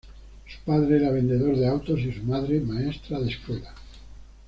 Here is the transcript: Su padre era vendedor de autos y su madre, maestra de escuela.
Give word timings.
Su 0.47 0.57
padre 0.65 0.97
era 0.97 1.11
vendedor 1.11 1.55
de 1.55 1.67
autos 1.67 1.99
y 1.99 2.11
su 2.11 2.23
madre, 2.23 2.59
maestra 2.59 3.19
de 3.19 3.29
escuela. 3.29 3.71